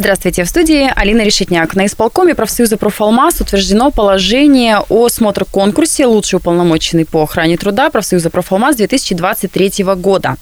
[0.00, 1.76] Здравствуйте, в студии Алина Решетняк.
[1.76, 8.76] На исполкоме профсоюза «Профалмаз» утверждено положение о смотр-конкурсе «Лучший уполномоченный по охране труда» профсоюза «Профалмаз»
[8.76, 10.36] 2023 года.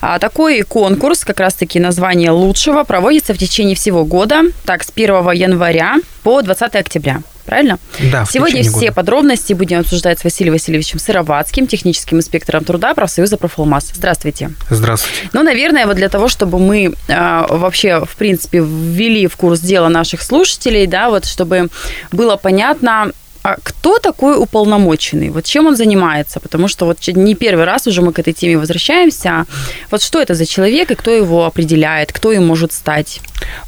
[0.00, 5.32] А такой конкурс, как раз-таки название лучшего, проводится в течение всего года, так, с 1
[5.32, 7.20] января по 20 октября
[7.50, 7.78] правильно?
[8.12, 8.24] Да.
[8.30, 8.92] Сегодня все года.
[8.92, 13.90] подробности будем обсуждать с Василием Васильевичем Сыроватским, техническим инспектором труда профсоюза «Профалмаз».
[13.92, 14.52] Здравствуйте.
[14.70, 15.28] Здравствуйте.
[15.32, 19.88] Ну, наверное, вот для того, чтобы мы э, вообще, в принципе, ввели в курс дела
[19.88, 21.70] наших слушателей, да, вот чтобы
[22.12, 23.10] было понятно,
[23.42, 25.30] а кто такой уполномоченный?
[25.30, 26.38] Вот чем он занимается?
[26.38, 29.46] Потому что вот не первый раз уже мы к этой теме возвращаемся.
[29.90, 33.20] Вот что это за человек и кто его определяет, кто им может стать?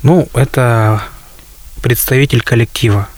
[0.03, 1.03] Ну, это
[1.83, 3.09] представитель коллектива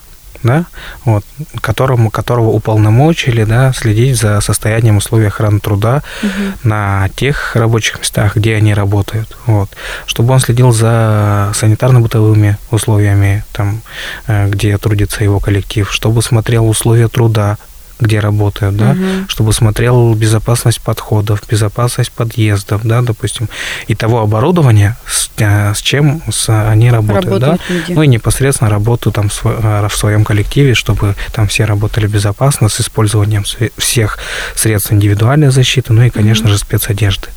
[0.44, 0.66] да,
[1.04, 1.24] вот,
[1.60, 6.68] которому, которого уполномочили да, следить за состоянием условий охраны труда угу.
[6.68, 9.36] на тех рабочих местах, где они работают.
[9.46, 9.70] Вот,
[10.06, 13.80] чтобы он следил за санитарно-бытовыми условиями, там,
[14.26, 17.56] э, где трудится его коллектив, чтобы смотрел условия труда
[18.00, 19.28] где работают, да, угу.
[19.28, 23.48] чтобы смотрел безопасность подходов, безопасность подъездов, да, допустим,
[23.86, 27.92] и того оборудования, с, э, с чем с, они работают, работают да, люди.
[27.92, 32.68] ну и непосредственно работу там в, э, в своем коллективе, чтобы там все работали безопасно
[32.68, 33.44] с использованием
[33.78, 34.18] всех
[34.54, 36.52] средств индивидуальной защиты, ну и, конечно угу.
[36.52, 37.28] же, спецодежды.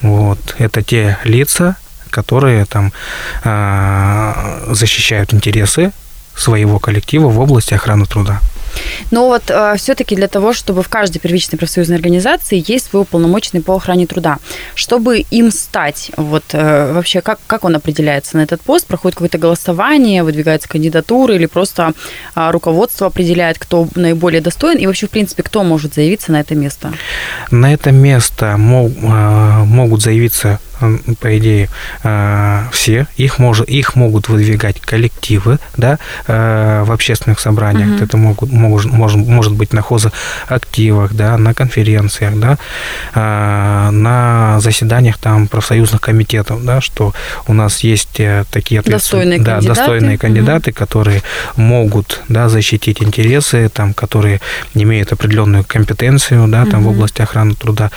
[0.00, 1.76] Вот, это те лица,
[2.10, 2.92] которые там
[3.44, 5.92] э, защищают интересы
[6.34, 8.40] своего коллектива в области охраны труда.
[9.10, 13.62] Но вот э, все-таки для того, чтобы в каждой первичной профсоюзной организации есть свой уполномоченный
[13.62, 14.38] по охране труда,
[14.74, 19.38] чтобы им стать, вот э, вообще как, как он определяется на этот пост, проходит какое-то
[19.38, 21.92] голосование, выдвигается кандидатура или просто
[22.34, 24.78] э, руководство определяет, кто наиболее достоин?
[24.78, 26.92] И вообще, в принципе, кто может заявиться на это место?
[27.50, 30.60] На это место мог, э, могут заявиться
[31.20, 31.68] по идее,
[32.02, 33.06] э, все.
[33.16, 37.96] Их, может, их могут выдвигать коллективы да, э, в общественных собраниях.
[37.96, 38.04] Угу.
[38.04, 42.58] Это могут, может, может, может быть на хозактивах, да, на конференциях, да,
[43.14, 47.12] э, на заседаниях там профсоюзных комитетов, да, что
[47.46, 48.20] у нас есть
[48.50, 50.78] такие достойные да, кандидаты, достойные кандидаты угу.
[50.78, 51.22] которые
[51.56, 54.40] могут да, защитить интересы, там, которые
[54.74, 56.90] имеют определенную компетенцию да, там, угу.
[56.90, 57.90] в области охраны труда,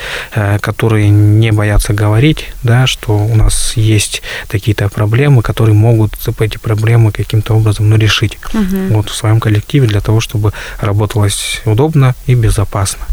[0.62, 6.58] которые не боятся говорить, да, да, что у нас есть какие-то проблемы, которые могут эти
[6.58, 8.96] проблемы каким-то образом ну, решить угу.
[8.96, 13.06] вот, в своем коллективе для того, чтобы работалось удобно и безопасно.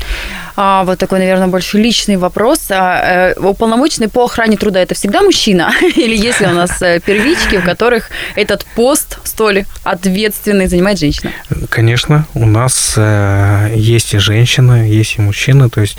[0.56, 2.66] А, вот такой, наверное, больше личный вопрос.
[2.70, 5.72] А, э, уполномоченный по охране труда это всегда мужчина?
[5.96, 11.32] Или если у нас э, первички, в которых этот пост столь ответственный занимает женщина?
[11.68, 15.68] Конечно, у нас э, есть и женщины, есть и мужчины.
[15.70, 15.98] То есть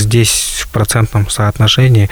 [0.00, 2.08] здесь в процентном соотношении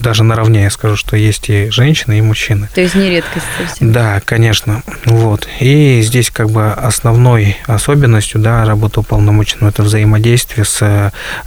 [0.00, 2.68] даже наравне я скажу, что есть и женщины, и мужчины.
[2.74, 3.92] То есть не редкость совсем.
[3.92, 4.82] Да, конечно.
[5.04, 5.46] Вот.
[5.60, 10.78] И здесь как бы основной особенностью да, работы уполномоченного это взаимодействие с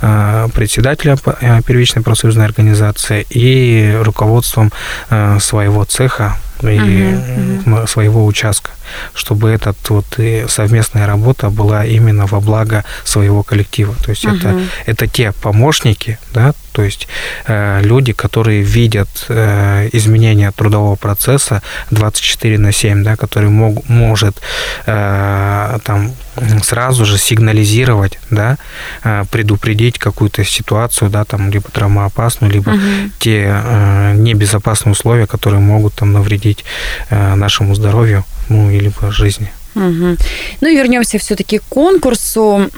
[0.01, 4.71] э, председателем э, первичной профсоюзной организации и руководством
[5.09, 7.17] э, своего цеха и
[7.65, 8.71] угу, своего участка,
[9.13, 10.05] чтобы этот вот
[10.47, 13.95] совместная работа была именно во благо своего коллектива.
[14.03, 14.35] То есть угу.
[14.35, 17.07] это, это те помощники, да, то есть
[17.45, 21.61] э, люди, которые видят э, изменения трудового процесса
[21.91, 24.41] 24 на 7, да, который мог, может
[24.87, 26.11] э, там
[26.63, 28.57] сразу же сигнализировать, да,
[29.03, 32.79] э, предупредить какую-то ситуацию, да, там либо травмоопасную, либо угу.
[33.19, 36.65] те э, небезопасные условия, которые могут там навредить
[37.09, 39.51] э, нашему здоровью, ну, или по жизни.
[39.75, 40.17] Угу.
[40.61, 42.69] Ну и вернемся все-таки к конкурсу.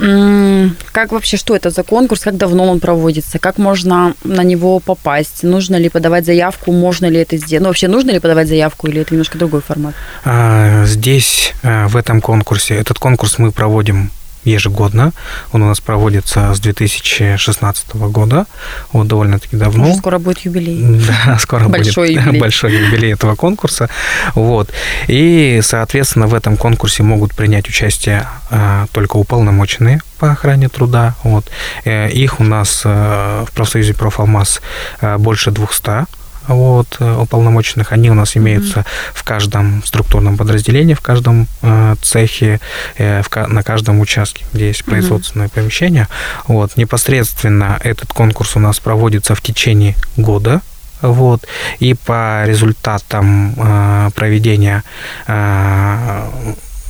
[0.91, 5.43] Как вообще, что это за конкурс, как давно он проводится, как можно на него попасть,
[5.43, 9.01] нужно ли подавать заявку, можно ли это сделать, ну вообще нужно ли подавать заявку или
[9.01, 9.93] это немножко другой формат?
[10.23, 14.09] А, здесь, а, в этом конкурсе, этот конкурс мы проводим
[14.45, 15.11] ежегодно.
[15.51, 18.45] Он у нас проводится с 2016 года,
[18.91, 19.85] вот довольно-таки давно.
[19.85, 21.01] Уже скоро будет юбилей.
[21.25, 22.39] Да, скоро большой будет юбилей.
[22.45, 23.89] большой юбилей этого конкурса.
[24.33, 24.71] Вот.
[25.07, 31.15] И, соответственно, в этом конкурсе могут принять участие а, только уполномоченные по охране труда.
[31.23, 31.45] Вот.
[31.83, 34.61] Э, их у нас а, в профсоюзе «Профалмаз»
[35.01, 36.05] а, больше 200
[36.47, 37.91] вот, э, уполномоченных.
[37.91, 39.13] Они у нас имеются mm-hmm.
[39.13, 42.59] в каждом структурном подразделении, в каждом э, цехе,
[42.97, 45.55] э, в, на каждом участке, где есть производственное mm-hmm.
[45.55, 46.07] помещение.
[46.47, 50.61] Вот, непосредственно этот конкурс у нас проводится в течение года.
[51.01, 51.45] вот,
[51.79, 54.83] и по результатам э, проведения
[55.27, 56.27] э,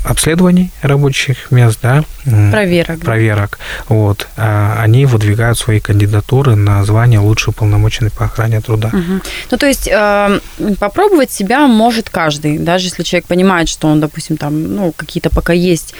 [0.05, 3.95] обследований рабочих мест, да, проверок, проверок, да.
[3.95, 8.89] вот, а, они выдвигают свои кандидатуры на звание лучший уполномоченный по охране труда.
[8.89, 9.21] Угу.
[9.51, 10.39] Ну, то есть э,
[10.79, 15.53] попробовать себя может каждый, даже если человек понимает, что он, допустим, там, ну, какие-то пока
[15.53, 15.93] есть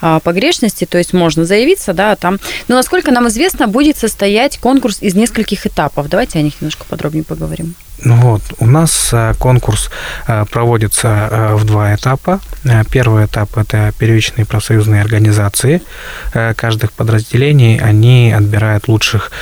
[0.00, 2.38] э, погрешности, то есть можно заявиться, да, там.
[2.68, 6.08] Но насколько нам известно, будет состоять конкурс из нескольких этапов.
[6.08, 7.74] Давайте о них немножко подробнее поговорим.
[8.04, 9.90] Ну вот, у нас э, конкурс
[10.26, 12.40] э, проводится э, в два этапа.
[12.90, 15.82] Первый этап– это первичные профсоюзные организации
[16.56, 17.78] каждых подразделений.
[17.78, 19.32] Они отбирают лучших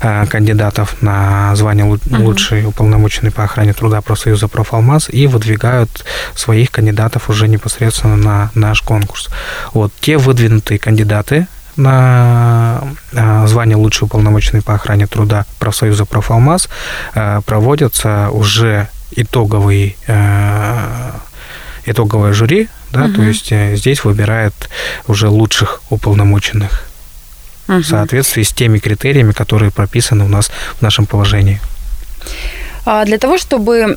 [0.00, 6.04] кандидатов на звание лучший уполномоченный по охране труда профсоюза «Профалмаз» и выдвигают
[6.34, 9.28] своих кандидатов уже непосредственно на наш конкурс.
[9.74, 11.46] Вот, те выдвинутые кандидаты,
[11.76, 12.82] на
[13.14, 16.68] а, звание лучший уполномоченный по охране труда профсоюза «Профалмаз»
[17.14, 21.20] а, проводятся уже итоговый, а,
[21.84, 23.14] итоговое жюри, да, угу.
[23.14, 24.54] то есть э, здесь выбирает
[25.06, 26.84] уже лучших уполномоченных
[27.68, 27.78] угу.
[27.78, 31.60] в соответствии с теми критериями, которые прописаны у нас в нашем положении.
[32.84, 33.96] А, для того, чтобы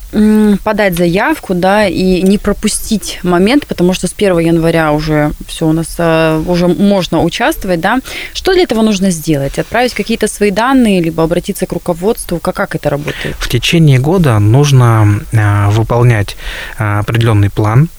[0.63, 5.73] подать заявку, да, и не пропустить момент, потому что с 1 января уже все у
[5.73, 7.99] нас а, уже можно участвовать, да,
[8.33, 9.57] что для этого нужно сделать?
[9.57, 12.39] Отправить какие-то свои данные, либо обратиться к руководству?
[12.39, 13.35] Как, как это работает?
[13.39, 16.38] В течение года нужно а, выполнять
[16.77, 17.89] определенный план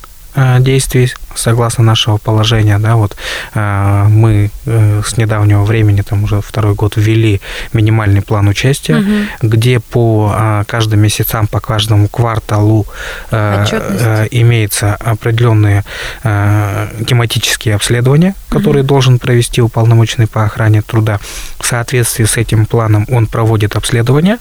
[0.61, 3.17] действий согласно нашего положения, да, вот
[3.55, 7.41] э, мы э, с недавнего времени, там уже второй год, ввели
[7.73, 9.49] минимальный план участия, угу.
[9.49, 12.87] где по каждым месяцам, по каждому кварталу
[13.31, 15.85] имеется определенные
[16.23, 18.89] тематические обследования, которые угу.
[18.89, 21.21] должен провести уполномоченный по охране труда.
[21.59, 24.39] В соответствии с этим планом он проводит обследования,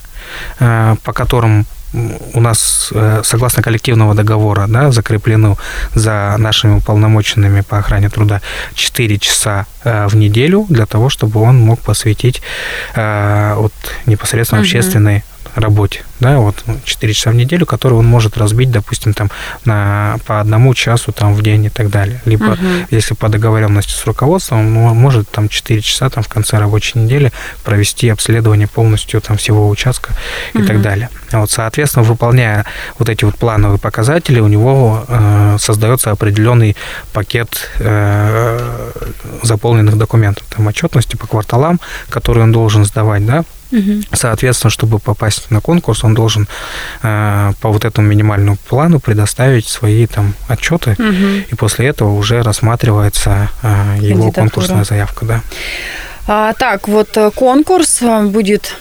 [0.59, 1.65] по которым
[2.33, 5.57] у нас, э, согласно коллективного договора, да, закреплено
[5.95, 8.41] за нашими уполномоченными по охране труда
[8.73, 12.41] 4 часа э, в неделю для того, чтобы он мог посвятить
[12.95, 13.73] э, вот,
[14.05, 14.67] непосредственно угу.
[14.67, 15.23] общественной
[15.55, 19.29] работе, да, вот 4 часа в неделю, которые он может разбить, допустим, там
[19.63, 22.21] на, по одному часу там в день и так далее.
[22.25, 22.61] Либо, угу.
[22.91, 27.31] если по договоренности с руководством, он может там 4 часа там в конце рабочей недели
[27.63, 30.13] провести обследование полностью там всего участка
[30.53, 30.67] и угу.
[30.67, 31.09] так далее.
[31.31, 32.65] Вот, соответственно, выполняя
[32.97, 36.75] вот эти вот плановые показатели, у него э, создается определенный
[37.13, 38.91] пакет э,
[39.43, 41.79] заполненных документов, там отчетности по кварталам,
[42.09, 44.03] которые он должен сдавать, да, Угу.
[44.13, 46.47] Соответственно, чтобы попасть на конкурс, он должен
[47.03, 51.45] э, по вот этому минимальному плану предоставить свои там отчеты, угу.
[51.51, 55.41] и после этого уже рассматривается э, его конкурсная заявка, да.
[56.27, 58.75] А, так, вот э, конкурс э, будет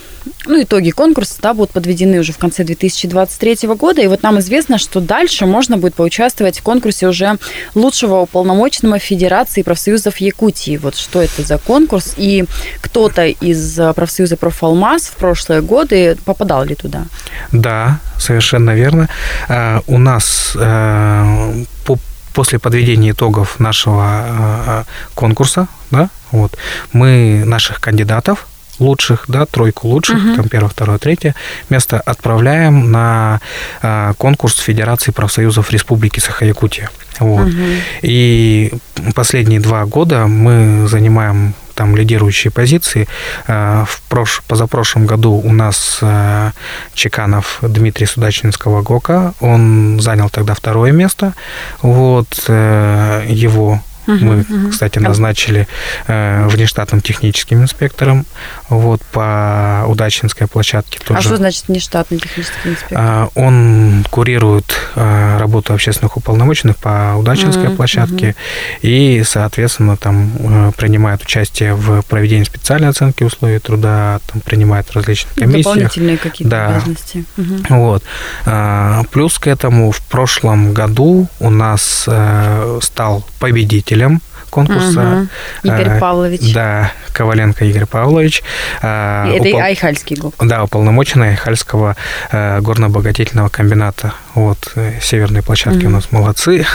[0.46, 4.02] ну, итоги конкурса да, будут подведены уже в конце 2023 года.
[4.02, 7.38] И вот нам известно, что дальше можно будет поучаствовать в конкурсе уже
[7.74, 10.76] лучшего уполномоченного Федерации профсоюзов Якутии.
[10.76, 12.14] Вот что это за конкурс?
[12.16, 12.44] И
[12.80, 17.04] кто-то из профсоюза «Профалмаз» в прошлые годы попадал ли туда?
[17.52, 19.08] Да, совершенно верно.
[19.48, 21.54] А, у нас а,
[21.86, 21.98] по
[22.32, 24.84] после подведения итогов нашего
[25.14, 26.58] конкурса, да, вот,
[26.92, 28.48] мы наших кандидатов
[28.78, 30.36] лучших, да, тройку лучших, угу.
[30.36, 31.34] там первое, второе, третье
[31.70, 33.40] место отправляем на
[33.82, 36.90] э, конкурс Федерации профсоюзов Республики Саха-Якутия.
[37.20, 37.48] Вот.
[37.48, 37.58] Угу.
[38.02, 38.72] И
[39.14, 43.08] последние два года мы занимаем там лидирующие позиции.
[43.46, 44.42] А, в прош...
[44.46, 46.52] позапрошлом году у нас а,
[46.94, 51.34] Чеканов Дмитрий Судачинского ГОКа, он занял тогда второе место.
[51.82, 54.70] Вот э, его Угу, Мы, угу.
[54.70, 55.66] кстати, назначили
[56.06, 58.26] э, внештатным техническим инспектором
[58.68, 60.98] вот, по Удачинской площадке.
[60.98, 61.18] Тоже.
[61.18, 62.98] А что значит внештатный технический инспектор?
[63.00, 68.36] А, он курирует а, работу общественных уполномоченных по Удачинской угу, площадке угу.
[68.82, 75.34] и, соответственно, там э, принимает участие в проведении специальной оценки условий труда, там принимает различные
[75.34, 75.62] комиссии.
[75.62, 76.68] Дополнительные какие-то да.
[76.68, 77.24] обязанности.
[77.36, 77.54] Угу.
[77.70, 78.02] Вот.
[78.46, 84.20] А, плюс к этому в прошлом году у нас э, стал победитель победителем
[84.54, 85.28] конкурса.
[85.64, 85.72] Угу.
[85.72, 86.54] Игорь Павлович.
[86.54, 88.42] Да, Коваленко Игорь Павлович.
[88.82, 89.60] А, Это упол...
[89.60, 90.34] Айхальский ГОК.
[90.40, 91.96] Да, уполномоченный Айхальского
[92.30, 94.14] э, горно-обогатительного комбината.
[94.34, 95.88] Вот, э, северные площадки угу.
[95.88, 96.66] у нас молодцы.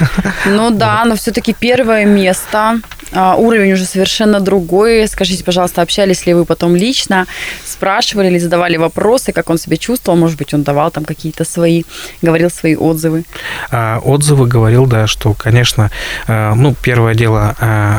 [0.45, 2.81] Ну да, но все-таки первое место
[3.11, 5.07] а, уровень уже совершенно другой.
[5.07, 7.25] Скажите, пожалуйста, общались ли вы потом лично,
[7.65, 11.83] спрашивали ли, задавали вопросы, как он себя чувствовал, может быть, он давал там какие-то свои,
[12.21, 13.23] говорил свои отзывы?
[13.71, 15.91] А, отзывы говорил, да, что, конечно,
[16.27, 17.55] ну, первое дело,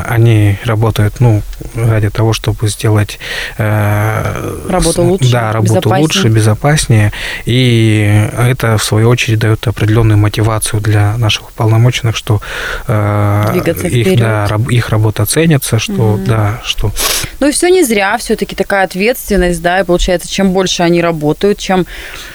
[0.07, 1.41] они работают, ну,
[1.75, 3.19] ради того, чтобы сделать...
[3.57, 7.11] Работу лучше, Да, работу лучше, безопаснее,
[7.45, 12.41] и это, в свою очередь, дает определенную мотивацию для наших уполномоченных, что
[12.87, 14.19] Двигаться их, вперед.
[14.19, 16.23] да, их работа ценится, что, угу.
[16.25, 16.91] да, что...
[17.39, 21.57] Ну и все не зря, все-таки такая ответственность, да, и получается, чем больше они работают,
[21.59, 21.85] чем,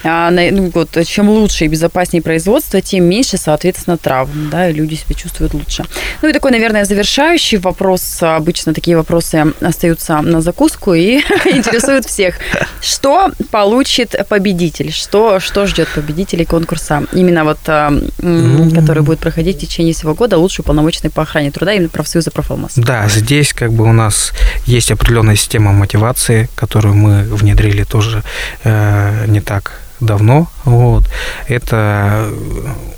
[0.04, 4.94] а, ну, вот, чем лучше и безопаснее производство, тем меньше, соответственно, травм, да, и люди
[4.94, 5.84] себя чувствуют лучше.
[6.22, 7.25] Ну и такой, наверное, завершающий
[7.58, 11.16] вопрос, обычно такие вопросы остаются на закуску и
[11.46, 12.36] интересуют всех.
[12.80, 14.92] Что получит победитель?
[14.92, 17.04] Что, что ждет победителей конкурса?
[17.12, 21.50] Именно вот, а, ну, который будет проходить в течение всего года, лучший уполномоченный по охране
[21.50, 22.72] труда, именно профсоюза профалмаз.
[22.76, 24.32] Да, здесь как бы у нас
[24.64, 28.22] есть определенная система мотивации, которую мы внедрили тоже
[28.64, 30.48] э, не так давно.
[30.64, 31.04] Вот.
[31.48, 32.28] Это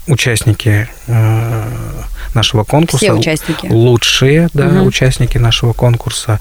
[0.06, 1.62] участники э,
[2.34, 2.96] нашего конкурса.
[2.98, 3.66] Все участники.
[3.70, 4.86] Лучшие да, угу.
[4.86, 6.40] участники нашего конкурса.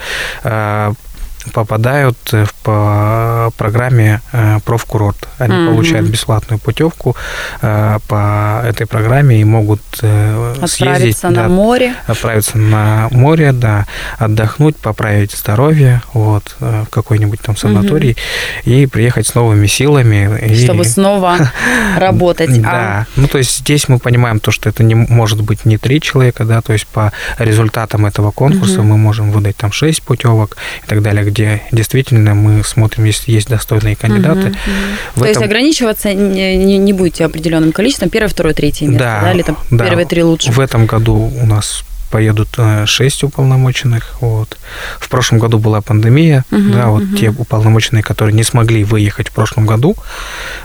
[1.48, 2.18] Э, попадают
[2.63, 5.27] по программе э, профкурорт.
[5.38, 7.16] Они mm получают бесплатную путевку
[7.62, 11.94] э, по этой программе и могут э, отправиться съездить, на да, море.
[12.08, 13.86] Отправиться на море, да,
[14.18, 18.18] отдохнуть, поправить здоровье вот, в какой-нибудь там санаторий mm
[18.63, 20.54] и приехать с новыми силами.
[20.63, 20.88] Чтобы и...
[20.88, 21.38] снова
[21.98, 22.50] работать.
[22.60, 23.08] А да.
[23.16, 26.46] Ну, то есть здесь мы понимаем то, что это не может быть не три человека,
[26.46, 31.01] да, то есть по результатам этого конкурса мы можем выдать там шесть путевок и так
[31.01, 34.39] далее, где действительно мы смотрим, если есть достойные кандидаты.
[34.39, 34.56] Угу, угу.
[35.15, 35.27] То этом...
[35.27, 39.34] есть ограничиваться не, не, не будете определенным количеством, первое, второе, третье место, да, да?
[39.34, 39.86] или там да.
[39.86, 40.51] первые три лучше?
[40.51, 44.16] В этом году у нас поедут э, шесть уполномоченных.
[44.22, 44.58] Вот.
[45.00, 47.16] В прошлом году была пандемия, угу, да, вот угу.
[47.16, 49.96] те уполномоченные, которые не смогли выехать в прошлом году,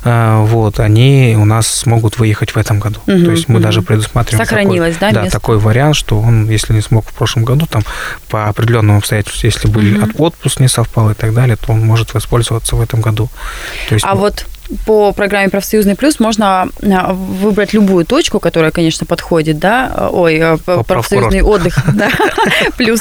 [0.05, 3.01] э, вот, они у нас смогут выехать в этом году.
[3.07, 3.65] Угу, То есть мы угу.
[3.65, 7.45] даже предусматриваем Сохранилось, такой, да, да, такой вариант, что он, если не смог в прошлом
[7.45, 7.83] году, там
[8.29, 10.25] по определенным обстоятельствам, если были угу.
[10.25, 13.29] отпуск не совпал и так далее, то он может воспользоваться в этом году.
[13.89, 14.21] То есть, а мы...
[14.21, 14.47] вот
[14.87, 20.57] по программе «Профсоюзный плюс» можно а, выбрать любую точку, которая, конечно, подходит, да, ой, э,
[20.59, 22.11] по профсоюзный отдых, да,
[22.77, 23.01] плюс.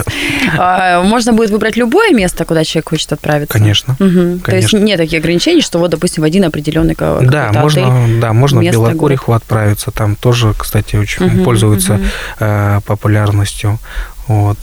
[0.58, 3.58] А, можно будет выбрать любое место, куда человек хочет отправиться.
[3.58, 3.96] Конечно.
[3.98, 6.96] То есть нет таких ограничений, что вот, допустим, в один определенный
[7.30, 12.82] Да, можно, да, можно в Белокуриху отправиться, там тоже, кстати, очень пользуется угу.
[12.86, 13.80] популярностью.
[14.28, 14.58] Вот.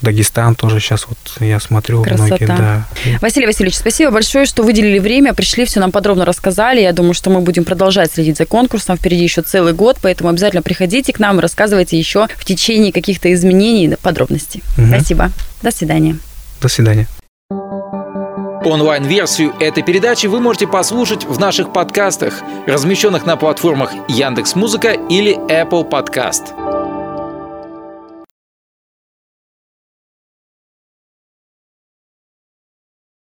[0.00, 2.26] Дагестан тоже сейчас вот я смотрю Красота.
[2.26, 2.88] многие, да.
[3.20, 6.80] Василий Васильевич, спасибо большое, что выделили время, пришли, все нам подробно рассказали.
[6.80, 8.96] Я думаю, что мы будем продолжать следить за конкурсом.
[8.96, 13.32] Впереди еще целый год, поэтому обязательно приходите к нам и рассказывайте еще в течение каких-то
[13.32, 14.62] изменений подробностей.
[14.76, 14.86] Угу.
[14.86, 15.30] Спасибо.
[15.62, 16.18] До свидания.
[16.60, 17.08] До свидания.
[18.64, 25.88] Онлайн-версию этой передачи вы можете послушать в наших подкастах, размещенных на платформах Яндекс.Музыка или Apple
[25.88, 26.77] Podcast.